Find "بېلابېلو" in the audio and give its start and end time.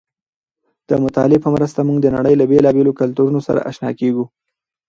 2.51-2.97